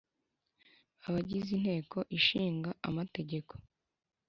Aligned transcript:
Abagize 1.07 1.49
Inteko 1.57 1.97
Ishinga 2.17 2.69
Amategeko 2.89 3.53